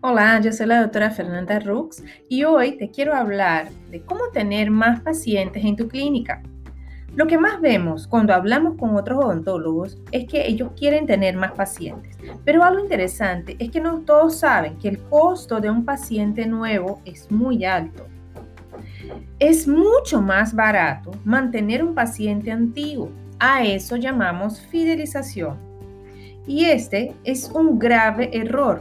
Hola, 0.00 0.40
yo 0.40 0.52
soy 0.52 0.66
la 0.66 0.82
doctora 0.82 1.10
Fernanda 1.10 1.58
Rux 1.58 2.04
y 2.28 2.44
hoy 2.44 2.78
te 2.78 2.88
quiero 2.88 3.16
hablar 3.16 3.68
de 3.90 4.00
cómo 4.00 4.28
tener 4.32 4.70
más 4.70 5.00
pacientes 5.00 5.64
en 5.64 5.74
tu 5.74 5.88
clínica. 5.88 6.40
Lo 7.16 7.26
que 7.26 7.36
más 7.36 7.60
vemos 7.60 8.06
cuando 8.06 8.32
hablamos 8.32 8.76
con 8.76 8.94
otros 8.94 9.24
odontólogos 9.24 9.98
es 10.12 10.28
que 10.28 10.46
ellos 10.46 10.70
quieren 10.76 11.04
tener 11.04 11.36
más 11.36 11.50
pacientes, 11.50 12.16
pero 12.44 12.62
algo 12.62 12.78
interesante 12.78 13.56
es 13.58 13.72
que 13.72 13.80
no 13.80 13.98
todos 14.02 14.38
saben 14.38 14.78
que 14.78 14.88
el 14.88 15.00
costo 15.00 15.58
de 15.58 15.68
un 15.68 15.84
paciente 15.84 16.46
nuevo 16.46 17.02
es 17.04 17.28
muy 17.28 17.64
alto. 17.64 18.06
Es 19.40 19.66
mucho 19.66 20.22
más 20.22 20.54
barato 20.54 21.10
mantener 21.24 21.82
un 21.82 21.96
paciente 21.96 22.52
antiguo. 22.52 23.10
A 23.40 23.64
eso 23.64 23.96
llamamos 23.96 24.60
fidelización. 24.60 25.56
Y 26.46 26.66
este 26.66 27.16
es 27.24 27.50
un 27.52 27.80
grave 27.80 28.30
error 28.32 28.80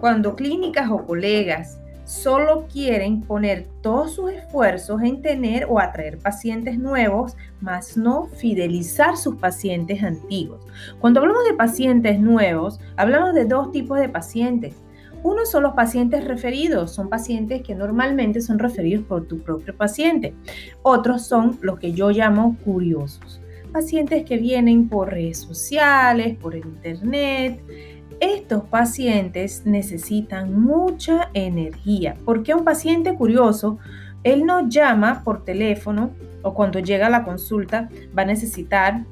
cuando 0.00 0.36
clínicas 0.36 0.90
o 0.90 1.04
colegas 1.04 1.78
solo 2.08 2.66
quieren 2.72 3.20
poner 3.20 3.66
todos 3.82 4.14
sus 4.14 4.30
esfuerzos 4.32 5.02
en 5.02 5.20
tener 5.20 5.66
o 5.68 5.78
atraer 5.78 6.18
pacientes 6.18 6.78
nuevos, 6.78 7.36
más 7.60 7.98
no 7.98 8.28
fidelizar 8.28 9.18
sus 9.18 9.36
pacientes 9.36 10.02
antiguos. 10.02 10.64
Cuando 11.00 11.20
hablamos 11.20 11.44
de 11.44 11.52
pacientes 11.52 12.18
nuevos, 12.18 12.80
hablamos 12.96 13.34
de 13.34 13.44
dos 13.44 13.70
tipos 13.72 13.98
de 13.98 14.08
pacientes. 14.08 14.74
Uno 15.22 15.44
son 15.44 15.64
los 15.64 15.74
pacientes 15.74 16.24
referidos, 16.24 16.92
son 16.92 17.10
pacientes 17.10 17.60
que 17.62 17.74
normalmente 17.74 18.40
son 18.40 18.58
referidos 18.58 19.04
por 19.04 19.26
tu 19.26 19.40
propio 19.40 19.76
paciente. 19.76 20.34
Otros 20.82 21.26
son 21.26 21.58
los 21.60 21.78
que 21.78 21.92
yo 21.92 22.10
llamo 22.10 22.56
curiosos, 22.64 23.42
pacientes 23.70 24.24
que 24.24 24.38
vienen 24.38 24.88
por 24.88 25.10
redes 25.10 25.38
sociales, 25.38 26.38
por 26.38 26.54
internet, 26.54 27.60
estos 28.20 28.64
pacientes 28.64 29.62
necesitan 29.64 30.60
mucha 30.60 31.30
energía, 31.34 32.16
porque 32.24 32.54
un 32.54 32.64
paciente 32.64 33.14
curioso, 33.14 33.78
él 34.24 34.44
no 34.44 34.68
llama 34.68 35.22
por 35.24 35.44
teléfono 35.44 36.10
o 36.42 36.54
cuando 36.54 36.80
llega 36.80 37.06
a 37.06 37.10
la 37.10 37.24
consulta 37.24 37.88
va 38.16 38.22
a 38.22 38.26
necesitar 38.26 39.04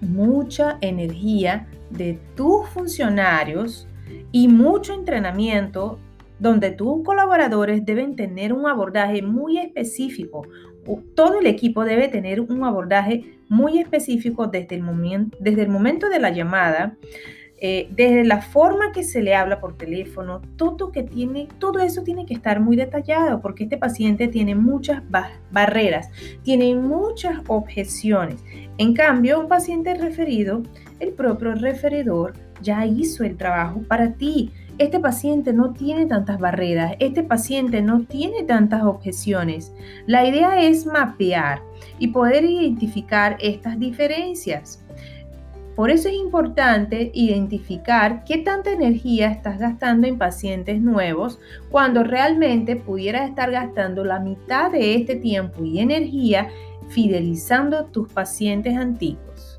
mucha 0.00 0.78
energía 0.80 1.68
de 1.90 2.18
tus 2.34 2.68
funcionarios 2.68 3.86
y 4.32 4.48
mucho 4.48 4.92
entrenamiento 4.92 5.98
donde 6.38 6.70
tus 6.70 7.04
colaboradores 7.04 7.84
deben 7.84 8.14
tener 8.14 8.52
un 8.52 8.66
abordaje 8.66 9.22
muy 9.22 9.58
específico. 9.58 10.46
Todo 11.14 11.40
el 11.40 11.46
equipo 11.46 11.84
debe 11.84 12.08
tener 12.08 12.40
un 12.40 12.64
abordaje 12.64 13.38
muy 13.48 13.78
específico 13.78 14.46
desde 14.46 14.76
el, 14.76 15.30
desde 15.40 15.62
el 15.62 15.68
momento 15.68 16.08
de 16.08 16.18
la 16.18 16.30
llamada 16.30 16.96
eh, 17.60 17.88
desde 17.90 18.24
la 18.24 18.40
forma 18.40 18.92
que 18.92 19.02
se 19.02 19.20
le 19.20 19.34
habla 19.34 19.60
por 19.60 19.76
teléfono, 19.76 20.40
todo, 20.56 20.92
que 20.92 21.02
tiene, 21.02 21.48
todo 21.58 21.80
eso 21.80 22.02
tiene 22.02 22.24
que 22.24 22.34
estar 22.34 22.60
muy 22.60 22.76
detallado 22.76 23.40
porque 23.40 23.64
este 23.64 23.76
paciente 23.76 24.28
tiene 24.28 24.54
muchas 24.54 25.02
barreras, 25.50 26.08
tiene 26.42 26.74
muchas 26.76 27.40
objeciones. 27.48 28.44
En 28.78 28.94
cambio, 28.94 29.40
un 29.40 29.48
paciente 29.48 29.94
referido, 29.94 30.62
el 31.00 31.12
propio 31.12 31.54
referidor 31.54 32.34
ya 32.62 32.86
hizo 32.86 33.24
el 33.24 33.36
trabajo 33.36 33.82
para 33.88 34.12
ti. 34.12 34.52
Este 34.78 35.00
paciente 35.00 35.52
no 35.52 35.72
tiene 35.72 36.06
tantas 36.06 36.38
barreras, 36.38 36.94
este 37.00 37.24
paciente 37.24 37.82
no 37.82 38.02
tiene 38.02 38.44
tantas 38.44 38.84
objeciones. 38.84 39.72
La 40.06 40.24
idea 40.24 40.62
es 40.62 40.86
mapear 40.86 41.60
y 41.98 42.08
poder 42.08 42.44
identificar 42.44 43.36
estas 43.40 43.80
diferencias. 43.80 44.84
Por 45.78 45.92
eso 45.92 46.08
es 46.08 46.16
importante 46.16 47.12
identificar 47.14 48.24
qué 48.24 48.38
tanta 48.38 48.72
energía 48.72 49.30
estás 49.30 49.60
gastando 49.60 50.08
en 50.08 50.18
pacientes 50.18 50.80
nuevos 50.80 51.38
cuando 51.70 52.02
realmente 52.02 52.74
pudieras 52.74 53.28
estar 53.28 53.52
gastando 53.52 54.04
la 54.04 54.18
mitad 54.18 54.72
de 54.72 54.96
este 54.96 55.14
tiempo 55.14 55.62
y 55.62 55.78
energía 55.78 56.48
fidelizando 56.88 57.84
tus 57.84 58.12
pacientes 58.12 58.76
antiguos. 58.76 59.57